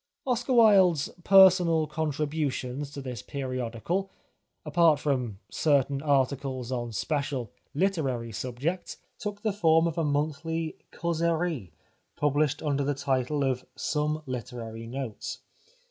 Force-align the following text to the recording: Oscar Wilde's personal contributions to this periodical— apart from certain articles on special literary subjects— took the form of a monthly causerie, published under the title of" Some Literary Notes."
Oscar 0.25 0.53
Wilde's 0.53 1.09
personal 1.23 1.85
contributions 1.85 2.89
to 2.89 3.01
this 3.01 3.21
periodical— 3.21 4.09
apart 4.65 4.99
from 4.99 5.37
certain 5.51 6.01
articles 6.01 6.71
on 6.71 6.91
special 6.91 7.51
literary 7.75 8.31
subjects— 8.31 8.97
took 9.21 9.43
the 9.43 9.53
form 9.53 9.85
of 9.85 9.99
a 9.99 10.03
monthly 10.03 10.75
causerie, 10.91 11.71
published 12.17 12.63
under 12.63 12.83
the 12.83 12.95
title 12.95 13.43
of" 13.43 13.63
Some 13.93 14.23
Literary 14.25 14.87
Notes." 14.87 15.43